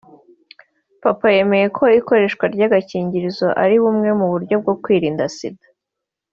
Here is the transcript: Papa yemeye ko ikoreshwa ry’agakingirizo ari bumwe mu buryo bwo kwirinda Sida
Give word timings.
Papa 1.03 1.27
yemeye 1.35 1.65
ko 1.77 1.83
ikoreshwa 1.99 2.45
ry’agakingirizo 2.53 3.47
ari 3.63 3.75
bumwe 3.83 4.09
mu 4.19 4.25
buryo 4.33 4.55
bwo 4.61 4.73
kwirinda 4.83 5.23
Sida 5.35 5.67